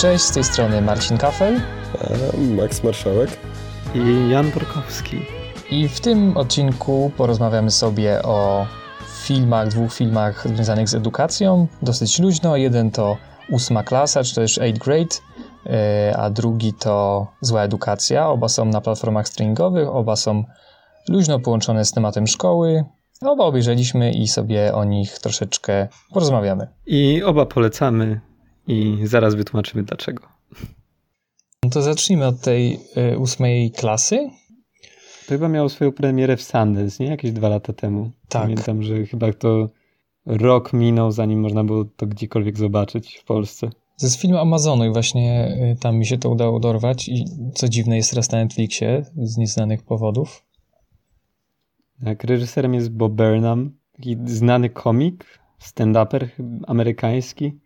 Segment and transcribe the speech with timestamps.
[0.00, 1.60] Cześć, z tej strony Marcin Kafel.
[2.56, 3.30] Max Marszałek.
[3.94, 5.16] I Jan Borkowski.
[5.70, 8.66] I w tym odcinku porozmawiamy sobie o
[9.24, 11.66] filmach, dwóch filmach związanych z edukacją.
[11.82, 12.56] Dosyć luźno.
[12.56, 13.16] Jeden to
[13.50, 15.16] ósma klasa, czy też eighth grade,
[15.66, 18.28] e, a drugi to zła edukacja.
[18.28, 20.44] Oba są na platformach streamingowych, oba są
[21.08, 22.84] luźno połączone z tematem szkoły.
[23.20, 26.68] Oba obejrzeliśmy i sobie o nich troszeczkę porozmawiamy.
[26.86, 28.27] I oba polecamy
[28.68, 30.22] i zaraz wytłumaczymy dlaczego.
[31.64, 32.80] No to zacznijmy od tej
[33.12, 34.30] y, ósmej klasy.
[35.26, 37.10] To chyba miało swoją premierę w Sundance, nie?
[37.10, 38.10] Jakieś dwa lata temu.
[38.28, 38.42] Tak.
[38.42, 39.68] Pamiętam, że chyba to
[40.26, 43.70] rok minął, zanim można było to gdziekolwiek zobaczyć w Polsce.
[43.70, 47.24] To jest film Amazonu i właśnie y, tam mi się to udało dorwać i
[47.54, 50.44] co dziwne jest teraz na Netflixie z nieznanych powodów.
[52.04, 56.28] Tak, reżyserem jest Bob Burnham, taki znany komik, stand-uper
[56.66, 57.58] amerykański.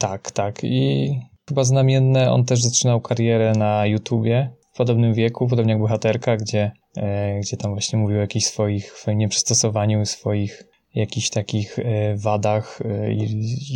[0.00, 1.10] Tak, tak i
[1.48, 6.72] chyba znamienne, on też zaczynał karierę na YouTubie w podobnym wieku, podobnie jak bohaterka, gdzie,
[6.96, 13.12] e, gdzie tam właśnie mówił o jakichś swoich, nieprzystosowaniu, swoich jakichś takich e, wadach e,
[13.12, 13.22] i,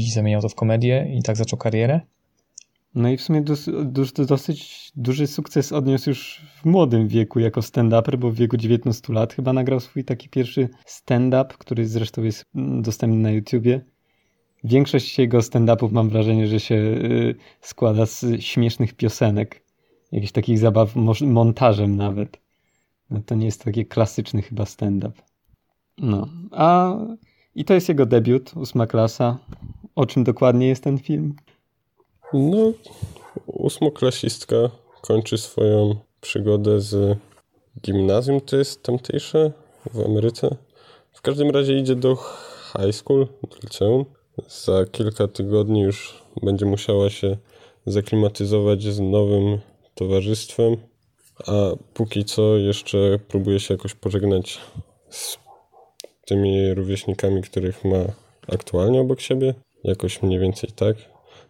[0.00, 2.00] i zamieniał to w komedię i tak zaczął karierę.
[2.94, 7.60] No i w sumie dos, dos, dosyć duży sukces odniósł już w młodym wieku jako
[7.60, 12.44] stand-uper, bo w wieku 19 lat chyba nagrał swój taki pierwszy stand-up, który zresztą jest
[12.54, 13.93] dostępny na YouTubie.
[14.64, 19.64] Większość jego stand-upów mam wrażenie, że się y, składa z śmiesznych piosenek,
[20.12, 22.40] jakichś takich zabaw montażem nawet.
[23.10, 25.22] No to nie jest taki klasyczny chyba stand-up.
[25.98, 26.96] No, a
[27.54, 29.38] i to jest jego debiut, ósma klasa.
[29.94, 31.34] O czym dokładnie jest ten film?
[32.32, 32.72] No,
[33.46, 34.56] ósmoklasistka
[35.00, 37.18] kończy swoją przygodę z
[37.82, 39.52] gimnazjum, to jest tamtejsze
[39.94, 40.56] w Ameryce.
[41.12, 42.16] W każdym razie idzie do
[42.72, 44.04] high school, do liceum.
[44.48, 47.36] Za kilka tygodni już będzie musiała się
[47.86, 49.58] zaklimatyzować z nowym
[49.94, 50.76] towarzystwem,
[51.46, 51.52] a
[51.94, 54.60] póki co jeszcze próbuje się jakoś pożegnać
[55.10, 55.38] z
[56.26, 58.04] tymi rówieśnikami, których ma
[58.52, 59.54] aktualnie obok siebie.
[59.84, 60.96] Jakoś mniej więcej tak.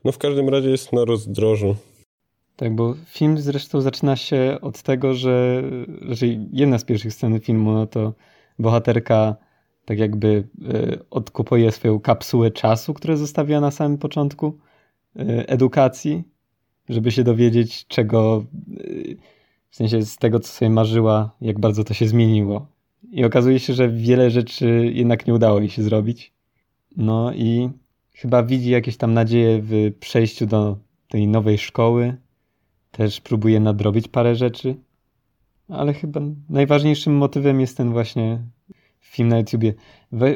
[0.05, 1.77] No w każdym razie jest na rozdrożu.
[2.57, 5.63] Tak, bo film zresztą zaczyna się od tego, że,
[6.09, 8.13] że jedna z pierwszych scen filmu, no to
[8.59, 9.37] bohaterka
[9.85, 14.59] tak jakby y, odkupuje swoją kapsułę czasu, które zostawiła na samym początku
[15.17, 16.25] y, edukacji,
[16.89, 18.45] żeby się dowiedzieć, czego,
[18.81, 19.17] y,
[19.71, 22.67] w sensie z tego, co sobie marzyła, jak bardzo to się zmieniło.
[23.11, 26.33] I okazuje się, że wiele rzeczy jednak nie udało jej się zrobić.
[26.97, 27.71] No i
[28.15, 30.79] chyba widzi jakieś tam nadzieje w przejściu do
[31.09, 32.17] tej nowej szkoły.
[32.91, 34.77] Też próbuje nadrobić parę rzeczy.
[35.69, 38.39] Ale chyba najważniejszym motywem jest ten właśnie
[39.05, 39.75] film na YouTubie.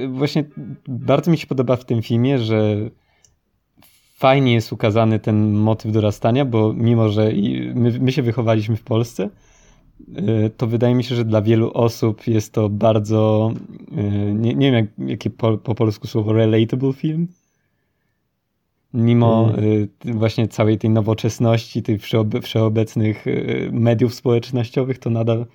[0.08, 0.44] Właśnie
[0.88, 2.76] bardzo mi się podoba w tym filmie, że
[4.16, 7.32] fajnie jest ukazany ten motyw dorastania, bo mimo, że
[7.74, 9.30] my, my się wychowaliśmy w Polsce,
[10.18, 13.52] y, to wydaje mi się, że dla wielu osób jest to bardzo,
[13.98, 17.28] y, nie, nie wiem jak, jakie po, po polsku słowo, relatable film
[18.94, 19.88] mimo mm.
[20.04, 22.02] właśnie całej tej nowoczesności, tych
[22.42, 23.24] wszeobecnych
[23.72, 25.46] mediów społecznościowych, to nadal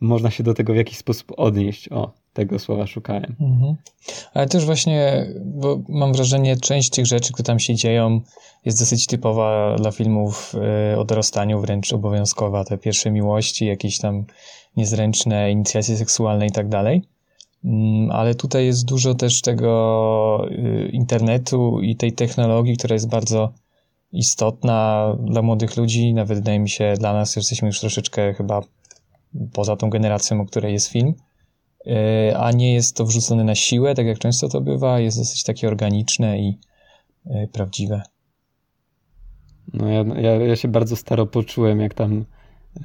[0.00, 1.88] można się do tego w jakiś sposób odnieść.
[1.88, 3.36] O, tego słowa szukałem.
[3.40, 3.76] Mhm.
[4.34, 8.20] Ale też właśnie, bo mam wrażenie, część tych rzeczy, które tam się dzieją,
[8.64, 10.54] jest dosyć typowa dla filmów
[10.92, 12.64] y, o dorastaniu, wręcz obowiązkowa.
[12.64, 14.24] Te pierwsze miłości, jakieś tam
[14.76, 17.02] niezręczne inicjacje seksualne i tak dalej.
[17.64, 23.52] Mm, ale tutaj jest dużo też tego y, internetu i tej technologii, która jest bardzo
[24.12, 26.14] istotna dla młodych ludzi.
[26.14, 28.60] Nawet wydaje mi się, dla nas jesteśmy już troszeczkę chyba
[29.52, 31.14] poza tą generacją, o której jest film.
[31.86, 35.00] Y, a nie jest to wrzucone na siłę, tak jak często to bywa.
[35.00, 36.58] Jest dosyć takie organiczne i
[37.26, 38.02] y, prawdziwe.
[39.72, 42.24] No ja, ja, ja się bardzo staro poczułem, jak tam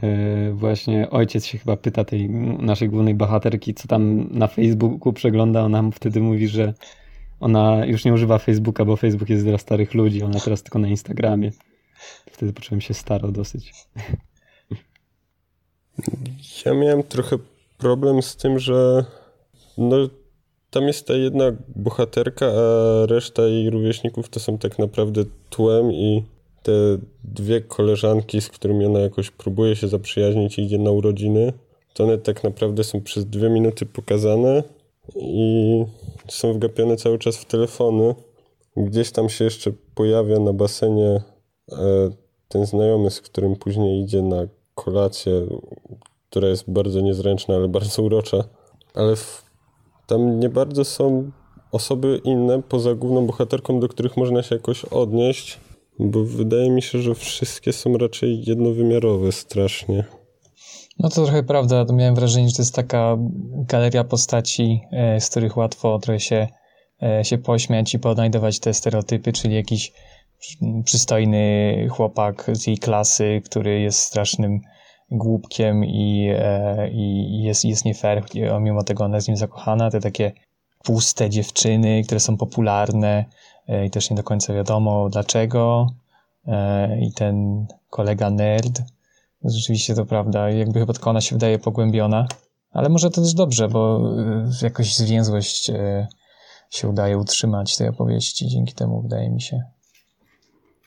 [0.04, 5.62] E, właśnie ojciec się chyba pyta tej naszej głównej bohaterki, co tam na Facebooku przegląda.
[5.62, 6.74] Ona mu wtedy mówi, że
[7.40, 10.88] ona już nie używa Facebooka, bo Facebook jest dla starych ludzi, ona teraz tylko na
[10.88, 11.52] Instagramie.
[12.32, 13.74] Wtedy poczułem się staro dosyć.
[16.66, 17.38] Ja miałem trochę
[17.78, 19.06] problem z tym, że
[19.78, 19.96] no,
[20.70, 21.46] tam jest ta jedna
[21.76, 26.24] bohaterka, a reszta jej rówieśników to są tak naprawdę tłem i
[26.64, 26.72] te
[27.24, 31.54] dwie koleżanki, z którymi ona jakoś próbuje się zaprzyjaźnić i idzie na urodziny,
[31.94, 34.64] to one tak naprawdę są przez dwie minuty pokazane
[35.16, 35.86] i
[36.28, 38.16] są wgapione cały czas w telefony.
[38.78, 41.22] Gdzieś tam się jeszcze pojawia na basenie
[41.72, 42.10] e,
[42.48, 45.48] ten znajomy, z którym później idzie na kolację,
[46.30, 48.44] która jest bardzo niezręczna, ale bardzo urocza.
[48.94, 49.46] Ale w,
[50.08, 51.32] tam nie bardzo są
[51.72, 55.60] osoby inne poza główną bohaterką, do których można się jakoś odnieść.
[56.00, 60.04] Bo wydaje mi się, że wszystkie są raczej jednowymiarowe strasznie.
[61.00, 61.86] No to trochę prawda.
[61.94, 63.18] Miałem wrażenie, że to jest taka
[63.68, 66.48] galeria postaci, e, z których łatwo trochę się,
[67.04, 69.94] e, się pośmiać i podnajdować te stereotypy, czyli jakiś
[70.84, 74.62] przystojny chłopak z jej klasy, który jest strasznym
[75.12, 78.24] głupkiem i, e, i jest, jest nie fair,
[78.62, 79.92] mimo tego ona jest nim zakochana.
[79.92, 80.32] Te takie
[80.84, 83.26] puste dziewczyny, które są popularne
[83.86, 85.88] i też nie do końca wiadomo dlaczego.
[87.02, 88.82] I ten kolega nerd,
[89.46, 90.50] Rzeczywiście to prawda.
[90.50, 92.28] Jakby chyba tylko ona się wydaje pogłębiona.
[92.72, 94.02] Ale może to też dobrze, bo
[94.62, 95.72] jakoś zwięzłość
[96.70, 98.48] się udaje utrzymać tej opowieści.
[98.48, 99.64] Dzięki temu wydaje mi się.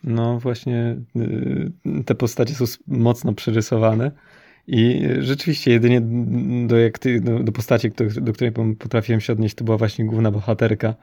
[0.04, 4.10] No właśnie y, te postacie są mocno przerysowane
[4.66, 6.00] i rzeczywiście jedynie
[6.66, 7.90] do, jak ty, do, do postaci,
[8.20, 10.94] do, której potrafiłem się odnieść, to była właśnie główna bohaterka,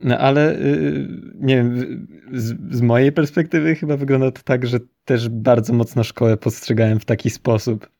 [0.00, 5.28] no ale y, nie wiem, z, z, mojej perspektywy chyba wygląda to tak, że też
[5.28, 7.90] bardzo mocno szkołę postrzegałem w taki sposób.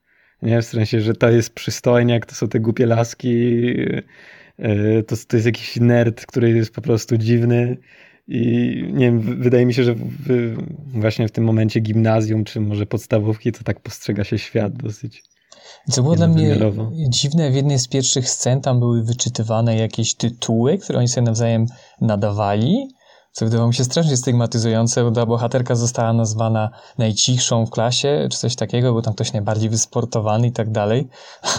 [0.42, 3.28] Nie, w sensie, że to jest przystojniak, to są te głupie laski,
[4.60, 7.76] y, to, to jest jakiś nerd, który jest po prostu dziwny.
[8.28, 12.86] I nie wiem, wydaje mi się, że w, właśnie w tym momencie gimnazjum, czy może
[12.86, 15.22] podstawówki, to tak postrzega się świat dosyć.
[15.90, 16.56] Co było dla mnie
[17.08, 21.66] dziwne, w jednej z pierwszych scen tam były wyczytywane jakieś tytuły, które oni sobie nawzajem
[22.00, 22.88] nadawali
[23.32, 28.38] co wydawało mi się strasznie stygmatyzujące, bo ta bohaterka została nazwana najcichszą w klasie, czy
[28.38, 31.08] coś takiego, bo tam ktoś najbardziej wysportowany i tak dalej,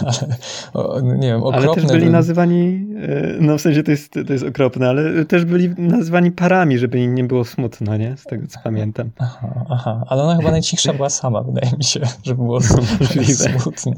[0.74, 1.68] ale o, nie wiem, okropne.
[1.68, 2.10] Ale też byli by...
[2.10, 6.78] nazywani, e, no w sensie to jest, to jest okropne, ale też byli nazywani parami,
[6.78, 8.16] żeby im nie było smutno, nie?
[8.16, 9.10] Z tego, co pamiętam.
[9.18, 10.04] Aha, aha.
[10.08, 12.60] ale ona chyba najcichsza była sama, wydaje mi się, żeby było
[13.60, 13.92] smutno.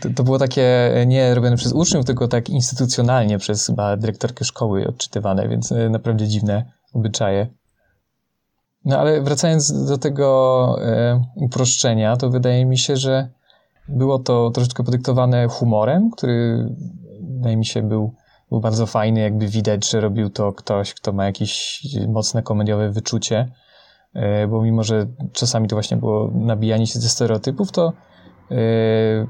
[0.00, 4.86] To, to, było takie nie robione przez uczniów, tylko tak instytucjonalnie przez chyba dyrektorkę szkoły
[4.88, 7.46] odczytywane, więc e, naprawdę dziwne obyczaje.
[8.84, 13.28] No ale wracając do tego e, uproszczenia, to wydaje mi się, że
[13.88, 16.68] było to troszeczkę podyktowane humorem, który
[17.20, 18.14] wydaje mi się był,
[18.50, 23.52] był bardzo fajny, jakby widać, że robił to ktoś, kto ma jakieś mocne komediowe wyczucie,
[24.14, 27.92] e, bo mimo, że czasami to właśnie było nabijanie się ze stereotypów, to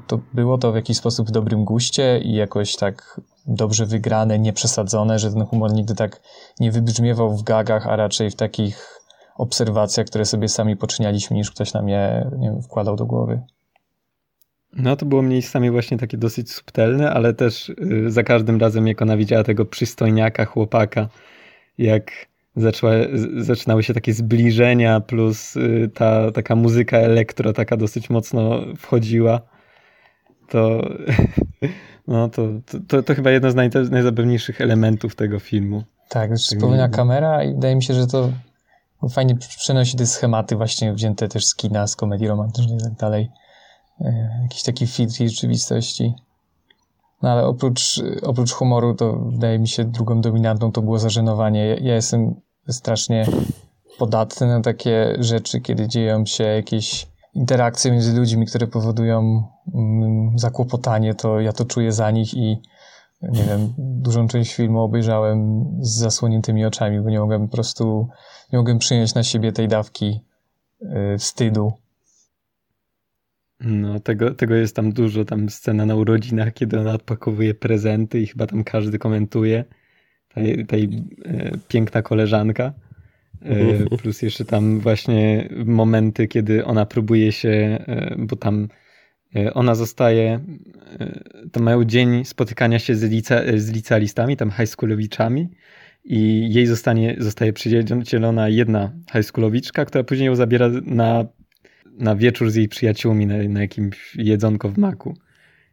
[0.07, 5.19] to było to w jakiś sposób w dobrym guście i jakoś tak dobrze wygrane, nieprzesadzone,
[5.19, 6.21] że ten humor nigdy tak
[6.59, 8.99] nie wybrzmiewał w gagach, a raczej w takich
[9.37, 13.41] obserwacjach, które sobie sami poczynialiśmy, niż ktoś nam je wiem, wkładał do głowy.
[14.73, 19.01] No to było miejscami właśnie takie dosyć subtelne, ale też yy, za każdym razem jak
[19.01, 21.07] ona widziała tego przystojniaka, chłopaka,
[21.77, 22.11] jak
[22.55, 22.93] zaczęła,
[23.37, 29.41] zaczynały się takie zbliżenia, plus y, ta taka muzyka elektro taka dosyć mocno wchodziła,
[30.49, 30.89] to,
[32.07, 32.47] no, to,
[32.87, 35.83] to, to chyba jedno z naj, najzabawniejszych elementów tego filmu.
[36.09, 38.29] Tak, wspomniana kamera i wydaje mi się, że to
[39.09, 43.29] fajnie przenosi te schematy właśnie wzięte też z kina, z komedii romantycznej i tak dalej.
[44.01, 46.13] E, jakiś taki filtr rzeczywistości.
[47.21, 51.67] No ale oprócz, oprócz humoru, to wydaje mi się drugą dominantą to było zażenowanie.
[51.67, 52.35] Ja, ja jestem
[52.69, 53.25] strasznie
[53.97, 59.43] podatny na takie rzeczy, kiedy dzieją się jakieś interakcje między ludźmi, które powodują
[59.73, 62.61] mm, zakłopotanie, to ja to czuję za nich i
[63.21, 68.07] nie wiem, dużą część filmu obejrzałem z zasłoniętymi oczami, bo nie mogłem po prostu,
[68.53, 70.19] nie mogłem przyjąć na siebie tej dawki
[70.81, 71.73] y, wstydu
[73.63, 78.27] no, tego, tego jest tam dużo, tam scena na urodzinach, kiedy ona odpakowuje prezenty i
[78.27, 79.65] chyba tam każdy komentuje.
[80.35, 80.89] Tej, tej
[81.25, 82.73] e, piękna koleżanka.
[83.41, 88.67] E, plus jeszcze tam właśnie momenty, kiedy ona próbuje się, e, bo tam
[89.35, 90.39] e, ona zostaje,
[90.99, 91.21] e,
[91.51, 95.49] to mają dzień spotykania się z, lice, z licealistami, tam high schoolowiczami
[96.05, 101.25] i jej zostanie, zostaje przydzielona jedna high schoolowiczka, która później ją zabiera na
[101.97, 105.17] na wieczór z jej przyjaciółmi na, na jakimś jedzonko w maku.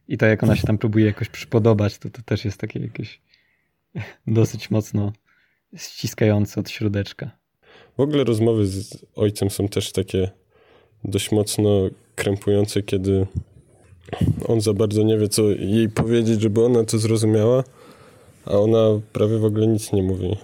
[0.08, 3.20] I to jak ona się tam próbuje jakoś przypodobać, to to też jest takie jakieś
[4.26, 5.12] dosyć mocno
[5.76, 7.30] ściskające od środeczka.
[7.97, 10.30] W ogóle rozmowy z ojcem są też takie
[11.04, 11.70] dość mocno
[12.14, 13.26] krępujące, kiedy
[14.49, 17.64] on za bardzo nie wie, co jej powiedzieć, żeby ona to zrozumiała,
[18.47, 20.37] a ona prawie w ogóle nic nie mówi.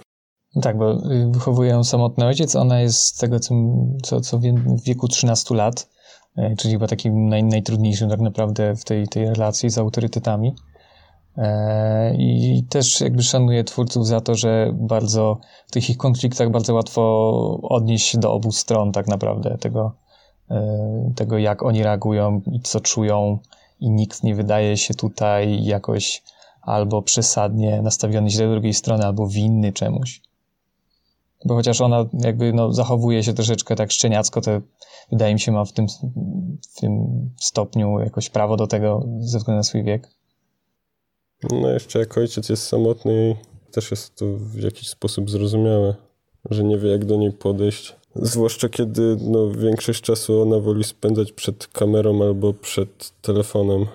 [0.54, 3.54] No tak, bo y, wychowuje ją samotny ojciec, ona jest z tego, co,
[4.02, 4.42] co, co w
[4.86, 5.88] wieku 13 lat,
[6.36, 10.54] e, czyli chyba takim naj, najtrudniejszym tak naprawdę w tej, tej relacji z autorytetami.
[11.38, 16.74] E, I też jakby szanuję twórców za to, że bardzo w tych ich konfliktach bardzo
[16.74, 17.02] łatwo
[17.62, 19.92] odnieść się do obu stron tak naprawdę tego,
[20.50, 23.38] e, tego jak oni reagują i co czują
[23.80, 26.22] i nikt nie wydaje się tutaj jakoś
[26.62, 30.22] albo przesadnie nastawiony źle do drugiej strony, albo winny czemuś.
[31.44, 34.50] Bo chociaż ona jakby no, zachowuje się troszeczkę tak szczeniacko, to
[35.10, 35.86] wydaje mi się ma w tym,
[36.74, 37.06] w tym
[37.40, 40.16] stopniu jakoś prawo do tego ze względu na swój wiek.
[41.50, 43.36] No jeszcze jak ojciec jest samotny
[43.76, 45.94] też jest to w jakiś sposób zrozumiałe,
[46.50, 47.96] że nie wie jak do niej podejść.
[48.14, 53.86] Zwłaszcza kiedy no, większość czasu ona woli spędzać przed kamerą albo przed telefonem.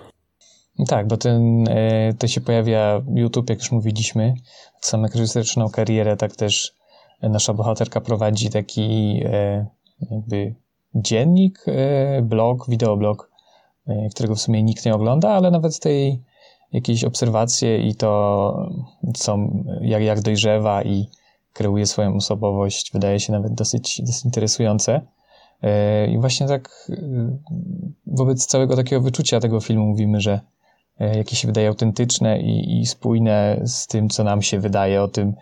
[0.88, 4.34] Tak, bo ten, e, to się pojawia YouTube, jak już mówiliśmy.
[4.80, 6.74] Samo jak reżyseryczną karierę, tak też
[7.22, 9.66] nasza bohaterka prowadzi taki e,
[10.10, 10.54] jakby
[10.94, 13.30] dziennik, e, blog, wideoblog,
[14.14, 16.22] którego w sumie nikt nie ogląda, ale nawet tej
[16.72, 18.70] jakieś obserwacje i to,
[19.14, 19.38] co,
[19.80, 21.06] jak, jak dojrzewa i
[21.52, 25.00] kreuje swoją osobowość, wydaje się nawet dosyć, dosyć interesujące.
[26.08, 26.90] I właśnie tak
[28.06, 30.40] wobec całego takiego wyczucia tego filmu mówimy, że
[31.02, 35.08] E, jakie się wydaje autentyczne i, i spójne z tym, co nam się wydaje o
[35.08, 35.34] tym,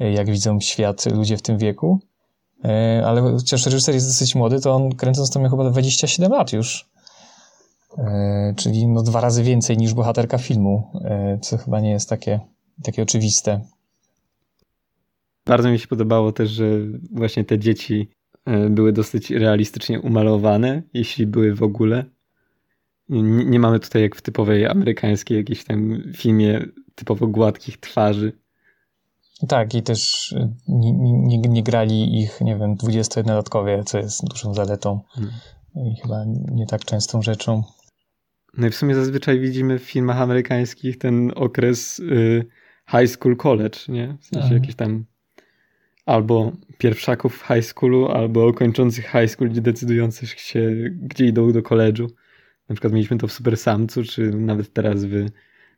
[0.00, 2.00] e, jak widzą świat ludzie w tym wieku.
[2.64, 6.52] E, ale chociaż reżyser jest dosyć młody, to on kręcąc to miał chyba 27 lat
[6.52, 6.87] już.
[8.56, 10.92] Czyli no dwa razy więcej niż bohaterka filmu,
[11.40, 12.40] co chyba nie jest takie,
[12.82, 13.60] takie oczywiste.
[15.46, 16.64] Bardzo mi się podobało też, że
[17.12, 18.10] właśnie te dzieci
[18.70, 22.04] były dosyć realistycznie umalowane, jeśli były w ogóle.
[23.08, 26.64] Nie, nie, mamy tutaj jak w typowej amerykańskiej jakiejś tam filmie
[26.94, 28.32] typowo gładkich twarzy.
[29.48, 30.34] Tak, i też
[30.68, 35.32] nie, nie, nie grali ich, nie wiem, 21-latkowie, co jest dużą zaletą hmm.
[35.74, 37.62] i chyba nie tak częstą rzeczą.
[38.56, 42.44] No i w sumie zazwyczaj widzimy w filmach amerykańskich ten okres y,
[42.90, 44.16] high school college, nie?
[44.20, 44.62] W sensie mhm.
[44.62, 45.04] jakieś tam
[46.06, 52.06] albo pierwszaków w high schoolu, albo kończących high school, decydujących się, gdzie idą do koledżu.
[52.68, 55.26] Na przykład mieliśmy to w Super Samcu, czy nawet teraz w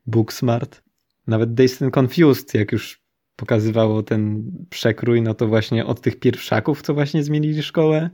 [0.07, 0.83] Booksmart.
[1.27, 3.03] Nawet Dazed and Confused, jak już
[3.37, 8.11] pokazywało ten przekrój, no to właśnie od tych pierwszaków, co właśnie zmienili szkołę.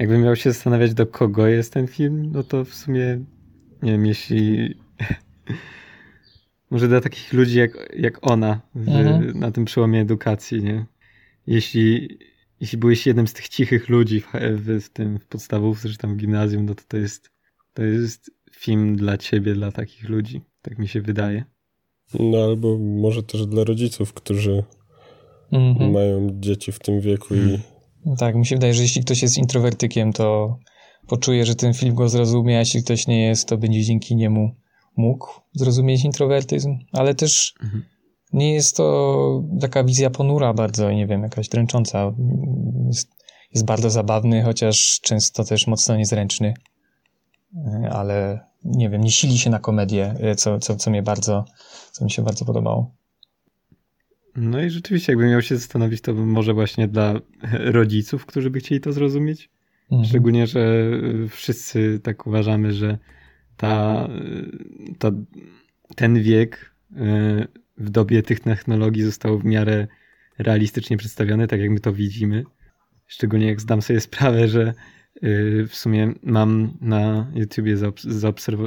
[0.00, 3.24] Jakbym miał się zastanawiać, do kogo jest ten film, no to w sumie,
[3.82, 4.74] nie wiem, jeśli...
[6.70, 9.38] Może dla takich ludzi jak, jak ona w, mhm.
[9.38, 10.86] na tym przełomie edukacji, nie?
[11.46, 12.18] Jeśli
[12.60, 16.14] jeśli byłeś jednym z tych cichych ludzi w, w, w tym w podstawówce czy tam
[16.14, 17.30] w gimnazjum, no to to jest,
[17.74, 20.40] to jest film dla ciebie, dla takich ludzi.
[20.62, 21.44] Tak mi się wydaje.
[22.20, 24.64] No albo może też dla rodziców, którzy
[25.52, 25.92] mhm.
[25.92, 27.58] mają dzieci w tym wieku i...
[28.18, 30.58] Tak, mi się wydaje, że jeśli ktoś jest introwertykiem, to
[31.06, 34.54] poczuje, że ten film go zrozumie, a jeśli ktoś nie jest, to będzie dzięki niemu
[34.96, 37.84] mógł zrozumieć introwertyzm, ale też mhm
[38.32, 42.12] nie jest to taka wizja ponura bardzo, nie wiem, jakaś dręcząca.
[42.86, 43.10] Jest,
[43.54, 46.54] jest bardzo zabawny, chociaż często też mocno niezręczny,
[47.90, 51.44] ale nie wiem, nie sili się na komedię, co, co, co mnie bardzo,
[51.92, 52.90] co mi się bardzo podobało.
[54.36, 57.20] No i rzeczywiście, jakbym miał się zastanowić, to może właśnie dla
[57.52, 59.50] rodziców, którzy by chcieli to zrozumieć.
[59.90, 60.08] Mhm.
[60.08, 60.90] Szczególnie, że
[61.28, 62.98] wszyscy tak uważamy, że
[63.56, 64.08] ta,
[64.98, 65.10] ta,
[65.96, 66.96] ten wiek y,
[67.78, 69.86] w dobie tych technologii został w miarę
[70.38, 72.44] realistycznie przedstawiony, tak jak my to widzimy.
[73.06, 74.74] Szczególnie jak zdam sobie sprawę, że
[75.24, 77.76] y, w sumie mam na YouTubie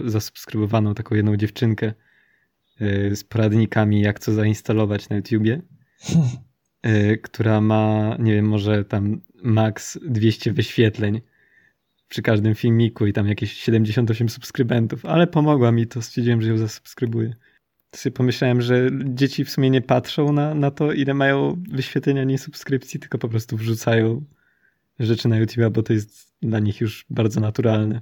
[0.05, 1.93] zasubskrybowaną taką jedną dziewczynkę
[3.13, 5.62] z poradnikami, jak co zainstalować na YouTubie,
[6.86, 11.22] y, która ma, nie wiem, może tam max 200 wyświetleń
[12.10, 16.58] przy każdym filmiku i tam jakieś 78 subskrybentów, ale pomogła mi to, stwierdziłem, że ją
[16.58, 17.34] zasubskrybuję
[17.98, 22.38] sobie pomyślałem, że dzieci w sumie nie patrzą na, na to, ile mają wyświetlenia, nie
[22.38, 24.25] subskrypcji, tylko po prostu wrzucają
[25.00, 28.01] rzeczy na YouTube, bo to jest dla nich już bardzo naturalne.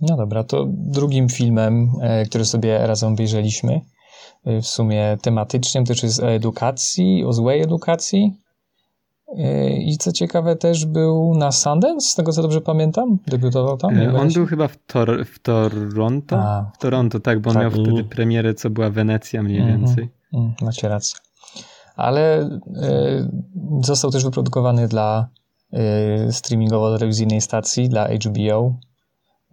[0.00, 3.80] No dobra, to drugim filmem, e, który sobie razem obejrzeliśmy,
[4.44, 8.40] e, w sumie tematycznie, też jest o edukacji, o złej edukacji,
[9.78, 13.18] i co ciekawe, też był na Sundance, z tego co dobrze pamiętam.
[13.26, 13.98] Debiutował tam.
[13.98, 16.36] E, on był chyba w, Tor w Toronto.
[16.38, 17.62] A, w Toronto, tak, bo on tak.
[17.62, 19.86] miał wtedy premierę, co była Wenecja mniej mm -hmm.
[19.86, 20.08] więcej.
[20.34, 21.18] Mm, macie rację.
[21.96, 25.28] Ale y, został też wyprodukowany dla
[25.72, 28.74] y, streamingowo-telewizyjnej stacji, dla HBO.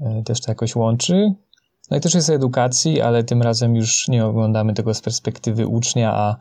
[0.02, 1.34] Y, też to jakoś łączy.
[1.92, 6.14] No i też jest edukacji, ale tym razem już nie oglądamy tego z perspektywy ucznia,
[6.14, 6.38] a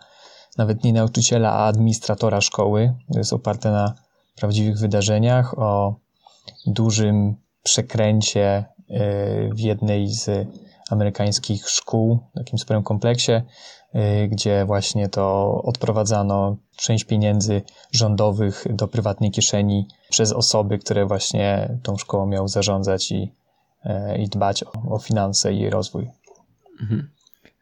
[0.58, 2.94] nawet nie nauczyciela, a administratora szkoły.
[3.12, 3.94] To jest oparte na
[4.37, 5.96] prawdziwych wydarzeniach, o
[6.66, 8.64] dużym przekręcie e,
[9.49, 10.49] w jednej z
[10.90, 13.32] amerykańskich szkół, w takim sporym kompleksie,
[13.92, 21.78] e, gdzie właśnie to odprowadzano część pieniędzy rządowych do prywatnej kieszeni przez osoby, które właśnie
[21.82, 23.43] tą szkołą miały zarządzać i, e,
[24.19, 26.07] i dbać o, o finanse i rozwój.
[26.81, 27.09] Mhm.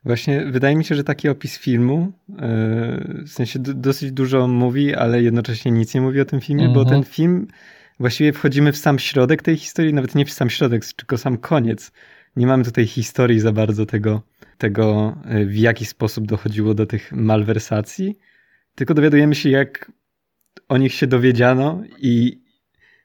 [0.04, 2.36] Właśnie wydaje mi się, że taki opis filmu yy,
[3.24, 6.94] w sensie dosyć dużo mówi, ale jednocześnie nic nie mówi o tym filmie, bo ten
[6.94, 7.04] mhm.
[7.04, 7.48] film
[8.00, 11.92] właściwie wchodzimy w sam środek tej historii, nawet nie w sam środek, tylko sam koniec.
[12.36, 14.22] Nie mamy tutaj historii za bardzo tego,
[14.58, 18.18] tego yy, w jaki sposób dochodziło do tych malwersacji,
[18.74, 19.92] tylko dowiadujemy się, jak
[20.68, 22.42] o nich się dowiedziano i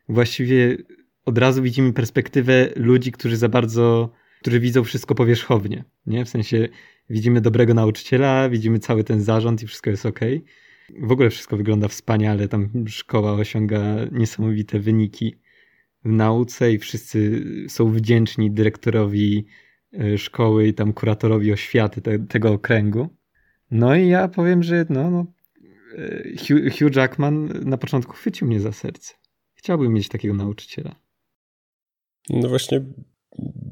[0.10, 0.78] właściwie
[1.28, 4.10] od razu widzimy perspektywę ludzi, którzy za bardzo
[4.42, 6.26] którzy widzą wszystko powierzchownie, nie?
[6.26, 6.68] W sensie
[7.10, 10.20] widzimy dobrego nauczyciela, widzimy cały ten zarząd i wszystko jest ok.
[11.00, 15.36] W ogóle wszystko wygląda wspaniale, tam szkoła osiąga niesamowite wyniki
[16.06, 19.46] w nauce i wszyscy są wdzięczni dyrektorowi
[19.94, 23.10] e, szkoły i tam kuratorowi oświaty te, tego okręgu.
[23.72, 25.26] No i ja powiem, że no, no
[25.98, 29.14] e, Hugh, Hugh Jackman na początku chwycił mnie za serce.
[29.56, 31.07] Chciałbym mieć takiego nauczyciela.
[32.30, 32.82] No właśnie,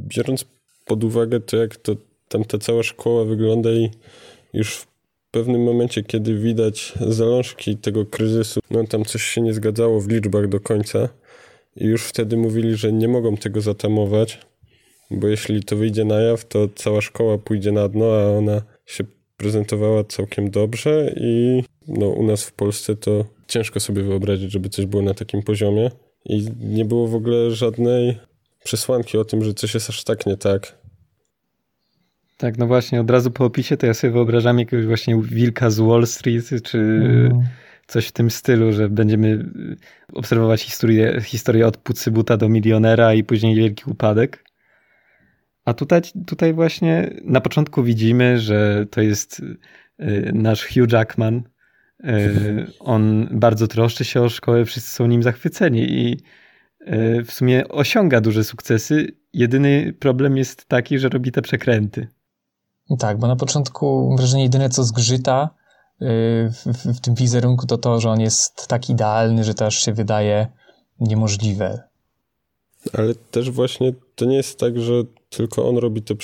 [0.07, 0.45] biorąc
[0.85, 1.95] pod uwagę to, jak to
[2.27, 3.89] tam ta cała szkoła wygląda i
[4.53, 4.87] już w
[5.31, 10.47] pewnym momencie, kiedy widać zalążki tego kryzysu, no tam coś się nie zgadzało w liczbach
[10.47, 11.09] do końca
[11.75, 14.39] i już wtedy mówili, że nie mogą tego zatamować,
[15.11, 19.03] bo jeśli to wyjdzie na jaw, to cała szkoła pójdzie na dno, a ona się
[19.37, 24.85] prezentowała całkiem dobrze i no, u nas w Polsce to ciężko sobie wyobrazić, żeby coś
[24.85, 25.91] było na takim poziomie
[26.25, 28.15] i nie było w ogóle żadnej
[28.65, 30.77] przesłanki o tym, że coś jest aż tak nie tak.
[32.37, 35.79] Tak, no właśnie, od razu po opisie to ja sobie wyobrażam jakiegoś właśnie wilka z
[35.79, 37.43] Wall Street, czy mm.
[37.87, 39.45] coś w tym stylu, że będziemy
[40.13, 44.43] obserwować historię, historię od pucybuta do milionera i później wielki upadek.
[45.65, 51.43] A tutaj, tutaj właśnie na początku widzimy, że to jest y, nasz Hugh Jackman.
[52.03, 56.44] Y, on bardzo troszczy się o szkołę, wszyscy są nim zachwyceni i y,
[57.25, 59.07] w sumie osiąga duże sukcesy.
[59.33, 62.07] Jedyny problem jest taki, że robi te przekręty.
[62.99, 65.49] Tak, bo na początku mam wrażenie jedyne co zgrzyta
[66.01, 69.85] w, w, w tym wizerunku to to, że on jest tak idealny, że to aż
[69.85, 70.47] się wydaje
[70.99, 71.83] niemożliwe.
[72.93, 74.93] Ale też właśnie to nie jest tak, że
[75.29, 76.15] tylko on robi te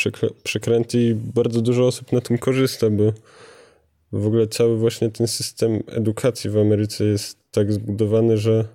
[0.43, 3.04] przekręty i bardzo dużo osób na tym korzysta, bo
[4.12, 8.65] w ogóle cały właśnie ten system edukacji w Ameryce jest tak zbudowany, że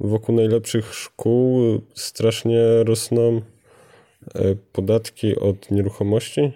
[0.00, 1.60] wokół najlepszych szkół
[1.94, 3.40] strasznie rosną
[4.34, 6.52] e, podatki od nieruchomości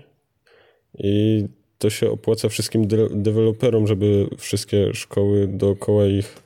[0.99, 1.45] i
[1.79, 6.43] to się opłaca wszystkim de deweloperom, żeby wszystkie szkoły dookoła ich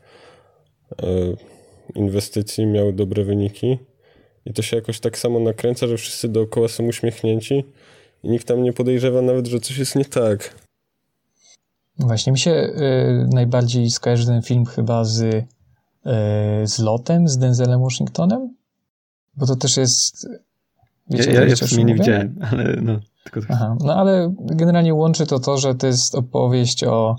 [1.02, 1.06] e,
[1.94, 3.78] inwestycji miały dobre wyniki.
[4.46, 7.64] I to się jakoś tak samo nakręca, że wszyscy dookoła są uśmiechnięci
[8.22, 10.54] i nikt tam nie podejrzewa nawet, że coś jest nie tak.
[11.98, 15.44] Właśnie mi się y, najbardziej skojarzy ten film chyba z,
[16.64, 18.54] z Lotem, z Denzelem Washingtonem,
[19.36, 20.28] bo to też jest...
[21.10, 22.98] Wiecie, ja, ja, ja w sumie nie widziałem, ale no...
[23.24, 23.40] Tylko...
[23.52, 27.16] Aha, no ale generalnie łączy to to, że to jest opowieść o,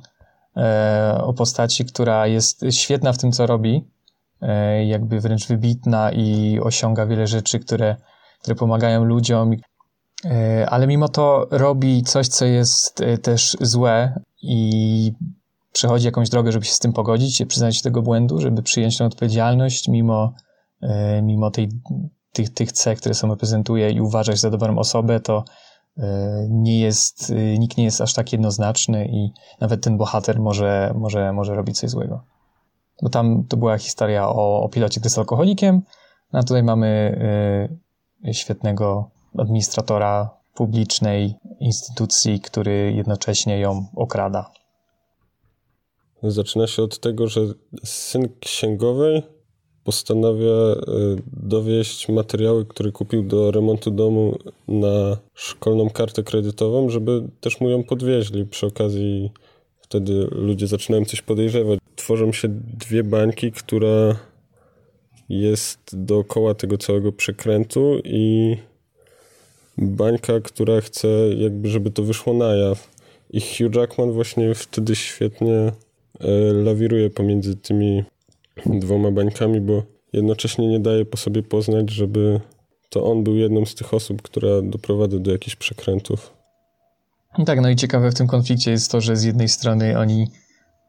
[0.58, 3.86] e, o postaci, która jest świetna w tym, co robi,
[4.42, 7.96] E, jakby wręcz wybitna i osiąga wiele rzeczy, które,
[8.42, 9.52] które pomagają ludziom,
[10.26, 15.12] e, ale mimo to robi coś, co jest e, też złe i
[15.74, 18.98] przechodzi jakąś drogę, żeby się z tym pogodzić, się przyznać się tego błędu, żeby przyjąć
[18.98, 20.34] tę odpowiedzialność mimo,
[21.24, 21.70] mimo tej,
[22.34, 25.44] tych, tych cech, które sobie prezentuje i uważać za dobrą osobę, to
[26.50, 31.56] nie jest, nikt nie jest aż tak jednoznaczny i nawet ten bohater może, może, może
[31.56, 32.24] robić coś złego
[33.02, 35.82] bo tam to była historia o, o pilocie, który jest alkoholikiem,
[36.34, 37.20] no a tutaj mamy
[38.32, 44.52] świetnego administratora publicznej instytucji, który jednocześnie ją okrada.
[46.24, 47.42] Zaczyna się od tego, że
[47.84, 49.22] syn księgowej
[49.84, 50.76] postanawia y,
[51.34, 57.84] dowieść materiały, które kupił do remontu domu na szkolną kartę kredytową, żeby też mu ją
[57.84, 58.46] podwieźli.
[58.46, 59.32] Przy okazji
[59.82, 64.16] wtedy ludzie zaczynają coś podejrzewać tworzą się dwie bańki, która
[65.30, 68.58] jest dookoła tego całego przekrętu i
[69.78, 72.90] bańka, która chce jakby, żeby to wyszło na jaw.
[73.30, 75.72] I Hugh Jackman właśnie wtedy świetnie
[76.20, 78.04] e, lawiruje pomiędzy tymi
[78.66, 82.40] dwoma bańkami, bo jednocześnie nie daje po sobie poznać, żeby
[82.90, 86.34] to on był jedną z tych osób, która doprowadza do jakichś przekrętów.
[87.46, 90.28] Tak, no i ciekawe w tym konflikcie jest to, że z jednej strony oni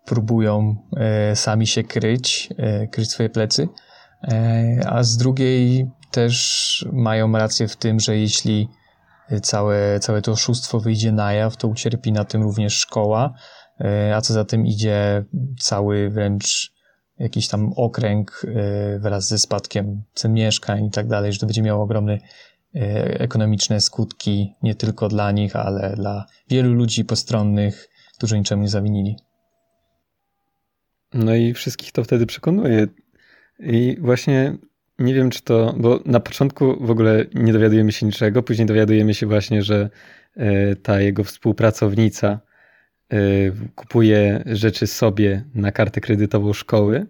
[0.04, 3.68] próbują e, sami się kryć, e, kryć swoje plecy,
[4.22, 8.68] e, a z drugiej też mają rację w tym, że jeśli
[9.42, 13.34] całe, całe to oszustwo wyjdzie na jaw, to ucierpi na tym również szkoła,
[14.14, 15.24] a co za tym idzie
[15.58, 16.72] cały wręcz
[17.18, 18.42] jakiś tam okręg
[18.98, 22.20] wraz ze spadkiem cen mieszkań i tak dalej, że to będzie miało ogromny
[23.04, 29.16] ekonomiczne skutki nie tylko dla nich, ale dla wielu ludzi postronnych, którzy niczemu nie zawinili.
[31.14, 32.86] No i wszystkich to wtedy przekonuje.
[33.58, 34.56] I właśnie
[34.98, 39.14] nie wiem, czy to, bo na początku w ogóle nie dowiadujemy się niczego, później dowiadujemy
[39.14, 39.90] się właśnie, że
[40.36, 42.49] e, ta jego współpracownica e,
[43.74, 47.06] kupuje rzeczy sobie na kartę kredytową szkoły.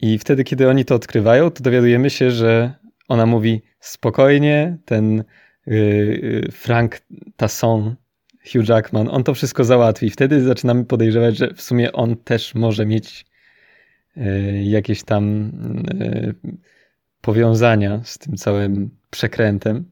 [0.00, 2.74] I wtedy, kiedy oni to odkrywają, to dowiadujemy się, że
[3.08, 5.72] ona mówi spokojnie, ten e,
[6.52, 7.00] Frank
[7.36, 7.96] Tasson,
[8.52, 10.10] Hugh Jackman, on to wszystko załatwi.
[10.10, 13.26] Wtedy zaczynamy podejrzewać, że w sumie on też może mieć
[14.62, 15.52] jakieś tam
[17.20, 19.84] powiązania z tym całym przekrętem.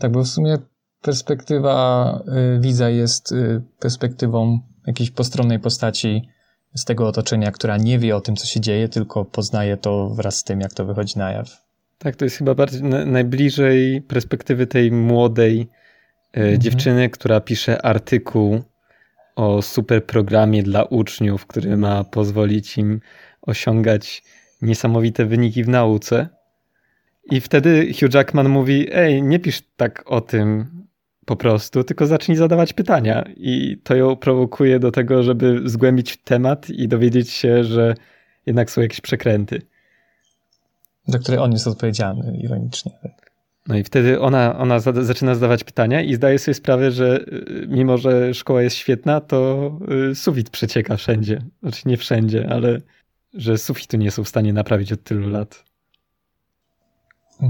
[0.00, 0.58] Tak, bo w sumie
[1.02, 2.18] perspektywa
[2.56, 6.28] y, widza jest y, perspektywą jakiejś postronnej postaci
[6.74, 10.36] z tego otoczenia, która nie wie o tym, co się dzieje, tylko poznaje to wraz
[10.36, 11.62] z tym, jak to wychodzi na jaw.
[11.98, 16.60] Tak, to jest chyba bardziej najbliżej perspektywy tej młodej y, mhm.
[16.60, 18.62] dziewczyny, która pisze artykuł
[19.36, 23.00] o super programie dla uczniów, który ma pozwolić im
[23.42, 24.22] osiągać
[24.62, 26.28] niesamowite wyniki w nauce.
[27.30, 30.81] I wtedy Hugh Jackman mówi: Ej, nie pisz tak o tym
[31.26, 33.24] po prostu, tylko zacznij zadawać pytania.
[33.36, 37.94] I to ją prowokuje do tego, żeby zgłębić temat i dowiedzieć się, że
[38.46, 39.62] jednak są jakieś przekręty.
[41.06, 42.92] Za które on jest odpowiedzialny, ironicznie.
[43.68, 47.98] No i wtedy ona, ona zaczyna zadawać pytania i zdaje sobie sprawę, że y, mimo,
[47.98, 49.70] że szkoła jest świetna, to
[50.10, 51.42] y, sufit przecieka wszędzie.
[51.62, 52.80] Znaczy nie wszędzie, ale
[53.34, 55.64] że sufitu nie są w stanie naprawić od tylu lat.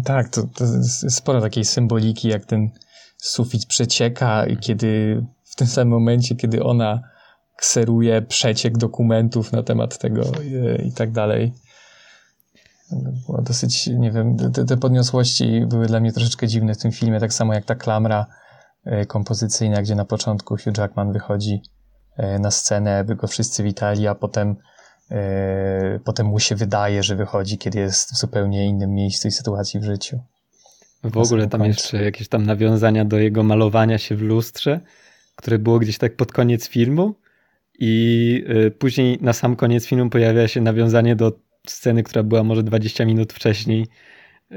[0.05, 2.71] Tak, to, to jest sporo takiej symboliki, jak ten
[3.23, 7.01] sufit przecieka kiedy w tym samym momencie, kiedy ona
[7.57, 11.53] kseruje przeciek dokumentów na temat tego i, e, i tak dalej.
[13.27, 17.21] Było dosyć, nie wiem, te, te, podniosłości były dla mnie troszeczkę dziwne w tym filmie,
[17.21, 18.27] tak samo jak ta klamra
[18.85, 21.63] e, kompozycyjna, gdzie na początku Hugh Jackman wychodzi
[22.17, 24.57] e, na scenę, by go wszyscy witali, a potem
[26.05, 29.85] potem mu się wydaje, że wychodzi, kiedy jest w zupełnie innym miejscu i sytuacji w
[29.85, 30.21] życiu.
[31.05, 34.81] W ogóle tam jeszcze jakieś tam nawiązania do jego malowania się w lustrze,
[35.37, 37.15] które było gdzieś tak pod koniec filmu.
[37.79, 41.33] I e, później na sam koniec filmu pojawia się nawiązanie do
[41.69, 43.87] sceny, która była może 20 minut wcześniej
[44.51, 44.57] e,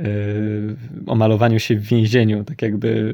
[1.08, 3.12] o malowaniu się w więzieniu, tak jakby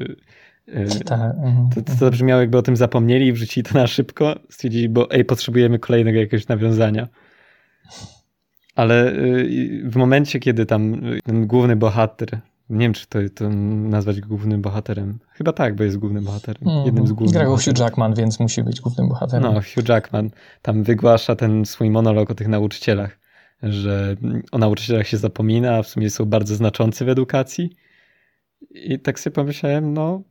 [1.06, 4.38] tak, mhm, to, to, to brzmiało jakby o tym zapomnieli i wrzucili to na szybko,
[4.50, 7.08] stwierdzili, bo ej, potrzebujemy kolejnego jakiegoś nawiązania.
[8.74, 12.40] Ale y, w momencie, kiedy tam ten główny bohater,
[12.72, 15.18] nie wiem, czy to, to nazwać głównym bohaterem.
[15.28, 16.68] Chyba tak, bo jest głównym bohaterem.
[16.68, 17.42] Mm, jednym z głównych.
[17.42, 19.54] Grał Hugh Jackman, więc musi być głównym bohaterem.
[19.54, 20.30] No, Hugh Jackman
[20.62, 23.18] tam wygłasza ten swój monolog o tych nauczycielach,
[23.62, 24.16] że
[24.52, 27.76] o nauczycielach się zapomina, a w sumie są bardzo znaczący w edukacji.
[28.70, 30.22] I tak sobie pomyślałem, no.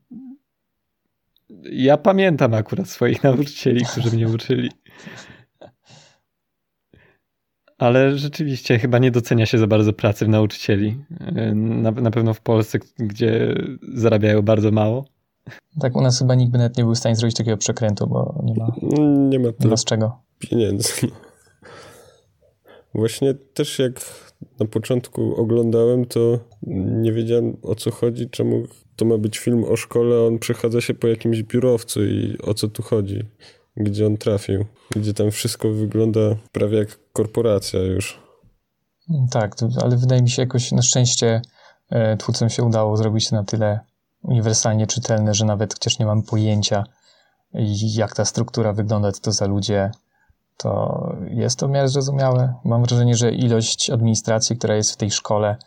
[1.72, 4.72] Ja pamiętam akurat swoich nauczycieli, którzy mnie uczyli.
[7.82, 10.98] Ale rzeczywiście chyba nie docenia się za bardzo pracy w nauczycieli.
[11.56, 13.56] Na, na pewno w Polsce, gdzie
[13.94, 15.06] zarabiają bardzo mało.
[15.80, 18.42] Tak, u nas chyba nikt by nawet nie był w stanie zrobić takiego przekrętu, bo
[18.44, 18.72] nie ma,
[19.30, 20.22] nie ma, nie ma z czego.
[20.40, 20.90] Pieniędzy.
[22.96, 23.94] Właśnie też jak
[24.60, 26.40] na początku oglądałem, to
[27.02, 28.64] nie wiedziałem o co chodzi, czemu
[28.96, 32.54] to ma być film o szkole, a on przechadza się po jakimś biurowcu i o
[32.54, 33.26] co tu chodzi
[33.78, 34.66] gdzie on trafił,
[34.96, 38.20] gdzie tam wszystko wygląda prawie jak korporacja już.
[39.32, 41.42] Tak, ale wydaje mi się jakoś na szczęście
[41.90, 43.80] e, twórcom się udało zrobić to na tyle
[44.24, 46.84] uniwersalnie czytelne, że nawet chociaż nie mam pojęcia,
[47.96, 49.92] jak ta struktura wygląda, co to za ludzie,
[50.58, 52.54] to jest to w miarę zrozumiałe.
[52.64, 55.58] Mam wrażenie, że ilość administracji, która jest w tej szkole,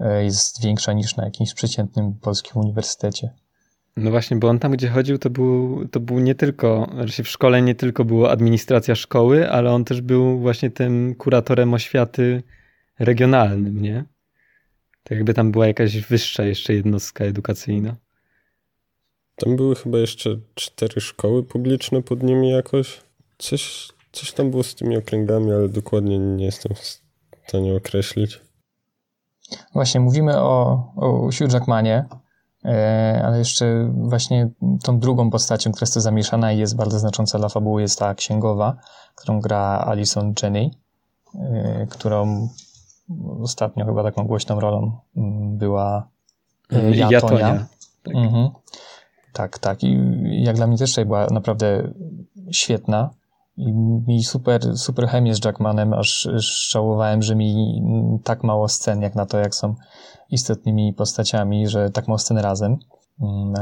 [0.00, 3.34] e, jest większa niż na jakimś przeciętnym polskim uniwersytecie.
[3.96, 7.28] No właśnie, bo on tam, gdzie chodził, to był, to był nie tylko, znaczy w
[7.28, 12.42] szkole nie tylko była administracja szkoły, ale on też był właśnie tym kuratorem oświaty
[12.98, 14.04] regionalnym, nie?
[15.02, 17.96] Tak jakby tam była jakaś wyższa jeszcze jednostka edukacyjna.
[19.36, 23.00] Tam były chyba jeszcze cztery szkoły publiczne pod nimi jakoś.
[23.38, 26.80] Coś, coś tam było z tymi okręgami, ale dokładnie nie jestem w
[27.48, 28.40] stanie określić.
[29.72, 32.04] Właśnie, mówimy o, o Hugh Jackmanie,
[33.24, 34.48] ale jeszcze właśnie
[34.82, 38.14] tą drugą postacią, która jest to zamieszana i jest bardzo znacząca dla fabuły, jest ta
[38.14, 38.76] księgowa,
[39.14, 40.70] którą gra Alison Jenny,
[41.34, 42.48] e, którą
[43.40, 46.08] ostatnio chyba taką głośną rolą mm, była
[46.72, 47.10] e, Jatonia.
[47.10, 47.66] Jatonia.
[48.02, 48.14] Tak.
[48.14, 48.50] Mhm.
[49.32, 49.84] tak, tak.
[49.84, 49.98] I
[50.44, 51.92] jak dla mnie też była naprawdę
[52.50, 53.10] świetna.
[53.56, 53.72] I
[54.06, 56.28] mi super, super chemię z Jackmanem, aż
[56.70, 57.82] żałowałem, że mi
[58.24, 59.74] tak mało scen, jak na to, jak są
[60.30, 62.78] istotnymi postaciami, że tak mało scen razem.
[63.20, 63.54] Mm,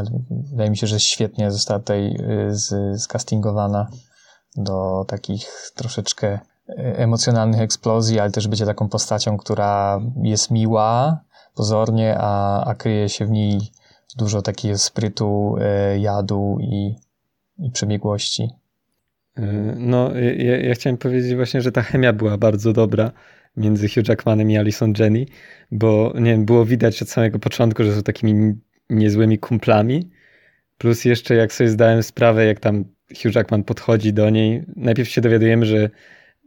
[0.50, 2.16] wydaje mi się, że świetnie została tutaj
[2.94, 3.88] y, skastingowana
[4.56, 11.20] do takich troszeczkę y, emocjonalnych eksplozji, ale też będzie taką postacią, która jest miła
[11.54, 13.60] pozornie, a, a kryje się w niej
[14.16, 16.96] dużo takiego sprytu, y, jadu i,
[17.58, 18.63] i przebiegłości.
[19.76, 23.12] No, ja, ja, chciałem powiedzieć właśnie, że ta chemia była bardzo dobra
[23.56, 25.26] między Hugh Jackmanem i Alison Jenny,
[25.70, 28.54] bo nie wiem, było widać od samego początku, że są takimi
[28.90, 30.10] niezłymi kumplami.
[30.78, 32.84] Plus jeszcze jak sobie zdałem sprawę, jak tam
[33.22, 35.90] Hugh Jackman podchodzi do niej, najpierw się dowiadujemy, że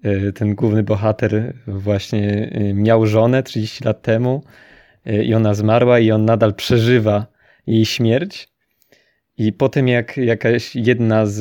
[0.04, 4.44] e, ten główny bohater właśnie e, miał żonę 30 lat temu
[5.06, 7.28] e, i ona zmarła i on nadal przeżywa
[7.68, 8.57] jej śmierć.
[9.38, 11.38] I po tym jak jakaś jedna z,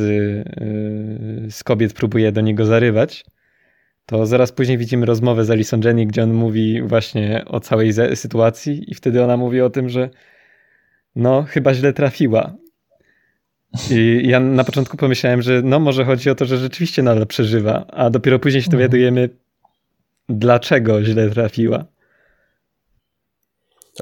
[1.55, 3.25] z kobiet próbuje do niego zarywać,
[4.07, 8.91] to zaraz później widzimy rozmowę z Alison Jenny, gdzie on mówi właśnie o całej sytuacji
[8.91, 10.11] i wtedy ona mówi o tym, że
[11.17, 12.57] no chyba źle trafiła.
[13.91, 17.87] I ja na początku pomyślałem, że no może chodzi o to, że rzeczywiście nadal przeżywa,
[17.87, 19.29] a dopiero później się dowiadujemy,
[20.29, 21.85] dlaczego źle trafiła.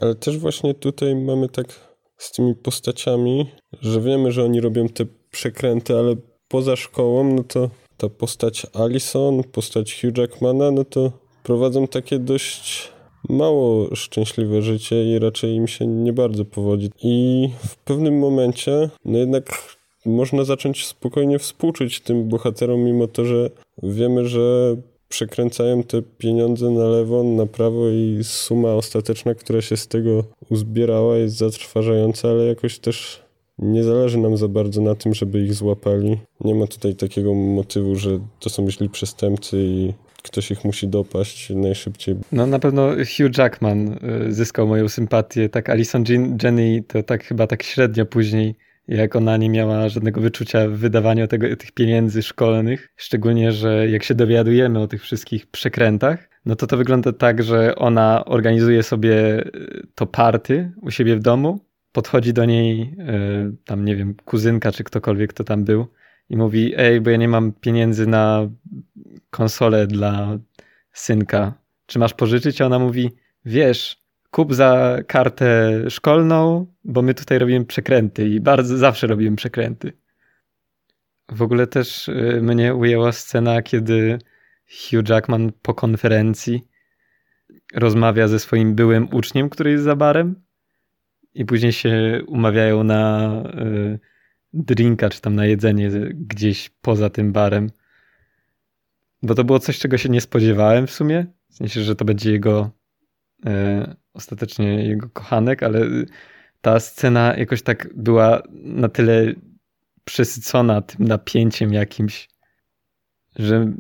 [0.02, 1.66] Ale też właśnie tutaj mamy tak
[2.18, 3.46] z tymi postaciami,
[3.81, 6.16] że wiemy, że oni robią te przekręty, ale
[6.48, 12.92] poza szkołą, no to ta postać Alison, postać Hugh Jackmana, no to prowadzą takie dość
[13.29, 16.90] mało szczęśliwe życie i raczej im się nie bardzo powodzi.
[17.03, 23.50] I w pewnym momencie, no jednak można zacząć spokojnie współczuć tym bohaterom, mimo to, że
[23.83, 24.77] wiemy, że
[25.14, 31.16] przekręcają te pieniądze na lewo, na prawo i suma ostateczna, która się z tego uzbierała
[31.16, 33.22] jest zatrważająca, ale jakoś też
[33.59, 36.18] nie zależy nam za bardzo na tym, żeby ich złapali.
[36.40, 41.50] Nie ma tutaj takiego motywu, że to są źli przestępcy i ktoś ich musi dopaść
[41.50, 42.14] najszybciej.
[42.33, 43.98] No na pewno Hugh Jackman
[44.29, 46.05] y, zyskał moją sympatię, tak Alison
[46.42, 48.55] Jenny to tak chyba tak średnio później,
[48.88, 54.03] jak ona nie miała żadnego wyczucia w wydawaniu tego, tych pieniędzy szkolnych, szczególnie, że jak
[54.03, 59.47] się dowiadujemy o tych wszystkich przekrętach, no to to wygląda tak, że ona organizuje sobie
[59.47, 61.61] y, to party u siebie w domu,
[61.92, 65.87] podchodzi do niej y, tam, nie wiem, kuzynka czy ktokolwiek, kto tam był
[66.31, 68.49] i mówi, ej, bo ja nie mam pieniędzy na
[69.31, 70.38] konsolę dla
[70.92, 71.55] synka.
[71.87, 72.61] Czy masz pożyczyć?
[72.61, 73.11] A ona mówi,
[73.44, 74.04] wiesz,
[74.35, 79.92] kup za kartę szkolną, bo my tutaj robimy przekręty i bardzo zawsze robimy przekręty.
[81.29, 84.18] W ogóle też y, mnie ujęła scena, kiedy
[84.66, 86.62] Hugh Jackman po konferencji
[87.75, 90.42] rozmawia ze swoim byłym uczniem, który jest za barem
[91.35, 93.99] i później się umawiają na y,
[94.53, 97.70] drinka czy tam na jedzenie gdzieś poza tym barem.
[99.23, 101.27] Bo to było coś, czego się nie spodziewałem w sumie.
[101.51, 102.70] W sensie, że to będzie jego
[103.47, 105.81] e, ostatecznie jego kochanek, ale
[106.61, 109.33] ta scena jakoś tak była na tyle
[110.05, 112.29] przesycona tym napięciem jakimś,
[113.37, 113.72] że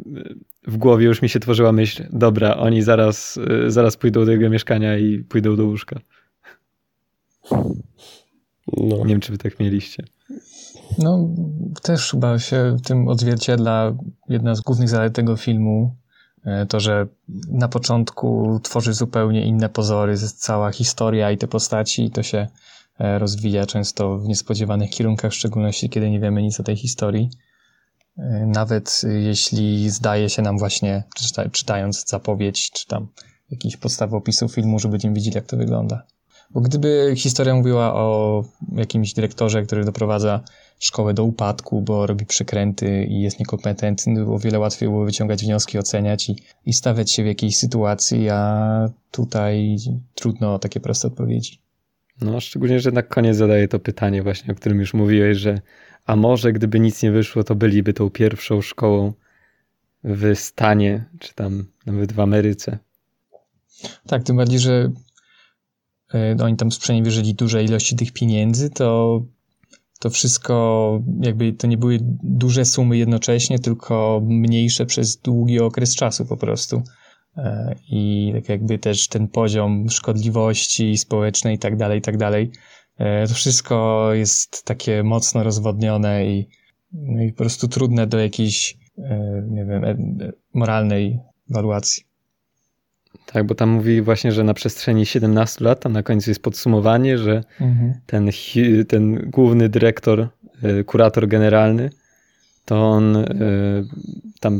[0.66, 4.98] w głowie już mi się tworzyła myśl, dobra, oni zaraz, zaraz pójdą do jego mieszkania
[4.98, 6.00] i pójdą do łóżka.
[7.50, 8.98] No.
[8.98, 10.04] Nie wiem, czy wy tak mieliście.
[10.98, 11.28] No,
[11.82, 13.96] też chyba się tym odzwierciedla
[14.28, 15.96] jedna z głównych zalet tego filmu,
[16.68, 17.06] to, że
[17.48, 22.46] na początku tworzy zupełnie inne pozory, cała historia i te postaci, to się
[22.98, 27.30] e, rozwija często w niespodziewanych kierunkach, w szczególności kiedy nie wiemy nic o tej historii.
[28.18, 31.04] E, nawet jeśli zdaje się nam właśnie,
[31.52, 33.08] czytając zapowiedź, czy tam
[33.50, 36.06] jakiś podstaw opisu filmu, że będziemy widzieli, jak to wygląda.
[36.54, 40.40] Bo gdyby historia mówiła o jakimś dyrektorze, który doprowadza
[40.78, 45.78] szkołę do upadku, bo robi przekręty i jest niekompetentny, o wiele łatwiej było wyciągać wnioski,
[45.78, 46.36] oceniać i,
[46.66, 49.76] i stawiać się w jakiejś sytuacji, a tutaj
[50.14, 51.58] trudno o takie proste odpowiedzi.
[52.20, 55.60] No, szczególnie, że na koniec zadaję to pytanie właśnie, o którym już mówiłeś, że
[56.06, 59.12] a może gdyby nic nie wyszło, to byliby tą pierwszą szkołą
[60.04, 62.78] w Stanie, czy tam nawet w Ameryce.
[64.06, 64.90] Tak, tym bardziej, że
[66.42, 69.20] oni tam sprzeniewierzyli duże ilości tych pieniędzy, to
[70.04, 76.26] to wszystko jakby to nie były duże sumy jednocześnie, tylko mniejsze przez długi okres czasu
[76.26, 76.82] po prostu.
[77.36, 82.50] E, I tak jakby też ten poziom szkodliwości społecznej i tak dalej, i tak dalej.
[82.98, 86.48] E, to wszystko jest takie mocno rozwodnione i,
[86.92, 88.78] no i po prostu trudne do jakiejś,
[89.50, 89.82] nie wiem,
[90.54, 91.18] moralnej
[91.50, 92.04] ewaluacji.
[93.26, 97.18] Tak, bo tam mówi właśnie, że na przestrzeni 17 lat, a na końcu jest podsumowanie,
[97.18, 97.94] że mhm.
[98.06, 98.30] ten,
[98.88, 100.28] ten główny dyrektor,
[100.62, 101.90] e, kurator generalny,
[102.64, 103.24] to on y,
[104.40, 104.58] tam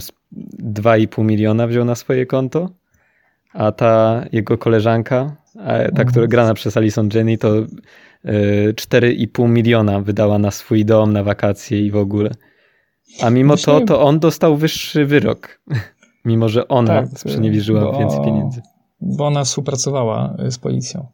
[0.63, 2.71] 2,5 miliona wziął na swoje konto,
[3.53, 6.09] a ta jego koleżanka, ta, mhm.
[6.09, 7.49] która grana przez Alison Jenny, to
[8.25, 12.31] 4,5 miliona wydała na swój dom, na wakacje i w ogóle.
[13.23, 15.61] A mimo to, to on dostał wyższy wyrok.
[16.25, 18.63] mimo, że ona tak, sprzeniewierzyła bo, więcej pieniędzy.
[19.01, 21.07] Bo ona współpracowała z policją.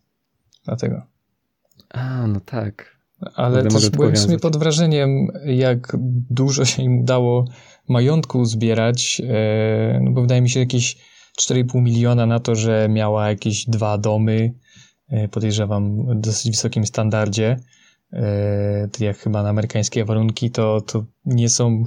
[0.65, 1.03] Dlatego.
[1.89, 3.01] A, no tak.
[3.35, 5.97] Ale też byłem w sumie pod wrażeniem, jak
[6.31, 7.45] dużo się im udało
[7.89, 10.97] majątku zbierać, e, no bo wydaje mi się jakieś
[11.41, 14.55] 4,5 miliona na to, że miała jakieś dwa domy,
[15.09, 17.57] e, podejrzewam w dosyć wysokim standardzie,
[19.01, 21.85] jak chyba na amerykańskie warunki, to, to nie są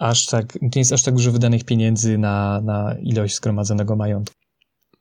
[0.00, 4.36] aż tak, nie jest aż tak dużo wydanych pieniędzy na, na ilość zgromadzonego majątku.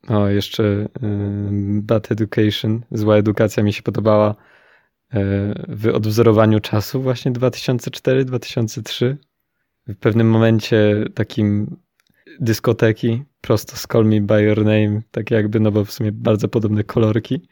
[0.07, 0.87] O, jeszcze y,
[1.81, 4.35] Bad Education, zła edukacja mi się podobała
[5.67, 9.15] w odwzorowaniu czasu właśnie 2004-2003.
[9.87, 11.77] W pewnym momencie takim
[12.39, 16.47] dyskoteki prosto z Call Me By Your Name, tak jakby, no bo w sumie bardzo
[16.47, 17.47] podobne kolorki.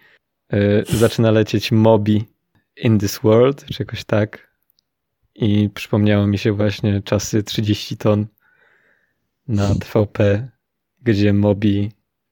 [0.53, 2.25] E, zaczyna lecieć Mobi
[2.83, 4.46] In This World, czy jakoś tak.
[5.37, 8.27] I przypomniało mi się właśnie czasy 30 ton
[9.47, 10.47] na TVP,
[11.01, 11.91] gdzie Mobi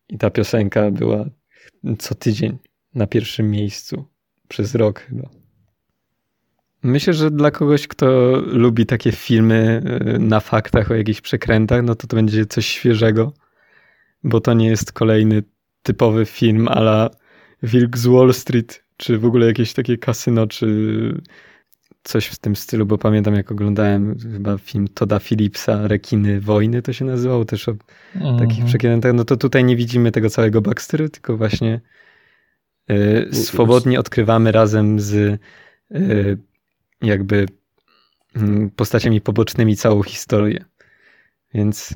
[0.10, 1.26] i ta piosenka była
[2.00, 2.58] co tydzień
[2.96, 4.06] na pierwszym miejscu
[4.48, 5.30] przez rok chyba.
[6.84, 9.82] Myślę, że dla kogoś, kto lubi takie filmy
[10.16, 13.34] y, na faktach o jakichś przekrętach, no to to będzie coś świeżego,
[14.24, 15.44] bo to nie jest kolejny
[15.84, 17.10] typowy film ala
[17.64, 20.68] Wilk z Wall Street, czy w ogóle jakieś takie kasyno, czy
[22.06, 26.94] coś w tym stylu, bo pamiętam jak oglądałem chyba film Toda Phillipsa, Rekiny Wojny to
[26.94, 27.72] się nazywało, też o
[28.16, 28.40] mm -hmm.
[28.40, 31.82] takich przekrętach, no to tutaj nie widzimy tego całego backstory, tylko właśnie
[32.92, 35.14] Y, swobodnie odkrywamy razem z
[35.92, 36.38] y,
[37.02, 37.46] jakby
[38.36, 40.66] mm, postaciami pobocznymi całą historię.
[41.54, 41.94] Więc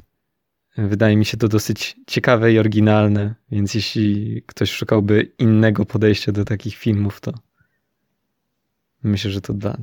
[0.78, 6.46] wydaje mi się to dosyć ciekawe i oryginalne, więc jeśli ktoś szukałby innego podejścia do
[6.46, 7.34] takich filmów, to
[9.04, 9.78] myślę, że to dla,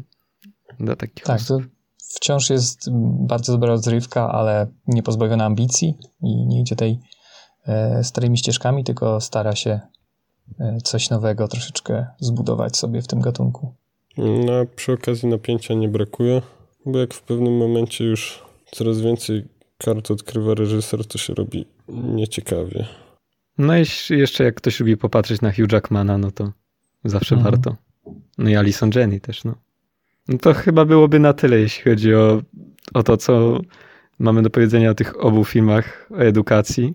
[0.80, 1.62] dla takich Tak, osób.
[1.62, 2.90] to wciąż jest
[3.26, 6.98] bardzo dobra rozrywka, ale nie pozbawiona ambicji i nie idzie tej
[7.66, 9.80] e, starymi ścieżkami, tylko stara się
[10.60, 13.74] E, coś nowego troszeczkę zbudować sobie w tym gatunku.
[14.16, 16.42] No, przy okazji napięcia nie brakuje,
[16.86, 19.44] bo jak w pewnym momencie już coraz więcej
[19.78, 22.86] kart odkrywa reżyser, to się robi nieciekawie.
[23.58, 26.52] No i jeszcze jak ktoś lubi popatrzeć na Hugh Jackmana, no to
[27.04, 27.54] zawsze mhm.
[27.54, 27.76] warto.
[28.38, 29.54] No i Alison Jenny też, no.
[30.28, 32.42] No to chyba byłoby na tyle, jeśli chodzi o,
[32.94, 33.60] o to, co
[34.18, 36.94] mamy do powiedzenia o tych obu filmach o edukacji.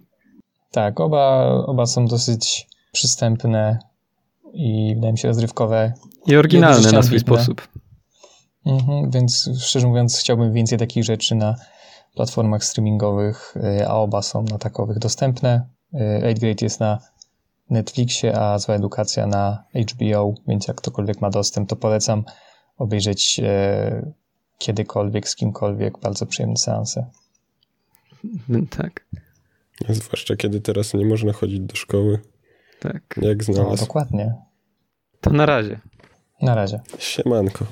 [0.71, 3.79] Tak, oba, oba są dosyć przystępne
[4.53, 5.93] i wydaje mi się rozrywkowe.
[6.27, 7.67] I oryginalne na swój sposób.
[8.65, 11.55] Mhm, więc szczerze mówiąc chciałbym więcej takich rzeczy na
[12.15, 15.67] platformach streamingowych, y, a oba są na takowych dostępne.
[15.93, 16.99] 8 y, Grade jest na
[17.71, 22.23] Netflixie, a Zła Edukacja na HBO, więc jak ktokolwiek ma dostęp, to polecam
[22.77, 24.11] obejrzeć e,
[24.57, 25.99] kiedykolwiek, z kimkolwiek.
[25.99, 27.05] Bardzo przyjemne seanse.
[28.77, 29.05] Tak.
[29.89, 32.19] Zwłaszcza kiedy teraz nie można chodzić do szkoły.
[32.79, 33.19] Tak.
[33.21, 33.69] Jak znalazł.
[33.69, 34.35] No, dokładnie.
[35.21, 35.79] To na razie.
[36.41, 36.79] Na razie.
[36.99, 37.65] Siemanko.